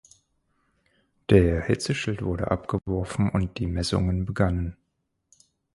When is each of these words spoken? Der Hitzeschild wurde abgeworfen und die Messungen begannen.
Der 1.29 1.61
Hitzeschild 1.61 2.23
wurde 2.23 2.49
abgeworfen 2.49 3.29
und 3.29 3.59
die 3.59 3.67
Messungen 3.67 4.25
begannen. 4.25 4.75